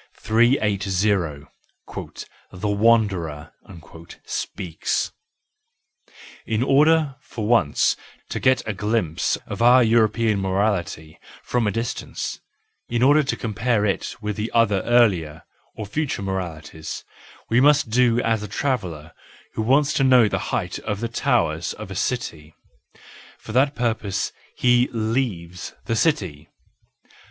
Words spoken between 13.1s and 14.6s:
to compare it with